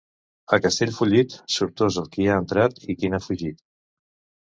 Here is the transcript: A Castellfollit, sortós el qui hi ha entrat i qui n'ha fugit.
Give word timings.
A 0.55 0.57
Castellfollit, 0.63 1.35
sortós 1.57 2.01
el 2.05 2.09
qui 2.17 2.25
hi 2.25 2.29
ha 2.33 2.41
entrat 2.47 2.83
i 2.91 3.01
qui 3.01 3.15
n'ha 3.15 3.25
fugit. 3.31 3.65